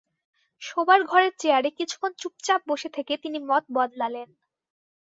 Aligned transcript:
শোবার 0.61 0.99
ঘরের 1.03 1.33
চেয়ারে 1.39 1.69
কিছুক্ষণ 1.71 2.11
চুপচাপ 2.17 2.61
বসে 2.67 2.89
থেকে 2.89 3.13
তিনি 3.17 3.37
মত 3.41 3.63
বদলালেন। 3.71 4.29